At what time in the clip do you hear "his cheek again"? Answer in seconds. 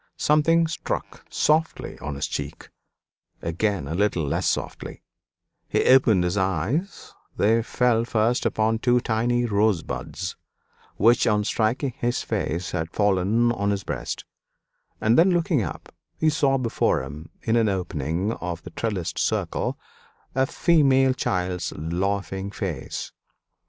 2.15-3.87